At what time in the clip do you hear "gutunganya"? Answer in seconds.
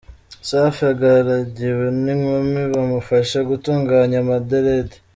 3.49-4.17